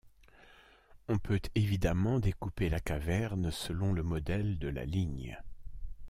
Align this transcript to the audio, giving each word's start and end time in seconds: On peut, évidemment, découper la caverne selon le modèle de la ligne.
On 1.09 1.19
peut, 1.19 1.39
évidemment, 1.53 2.19
découper 2.19 2.69
la 2.69 2.79
caverne 2.79 3.51
selon 3.51 3.93
le 3.93 4.01
modèle 4.01 4.57
de 4.57 4.67
la 4.67 4.83
ligne. 4.83 5.37